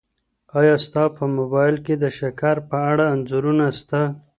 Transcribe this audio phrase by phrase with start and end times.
[0.59, 4.01] ایا ستا په موبایل کي د شکر په اړه انځورونه سته؟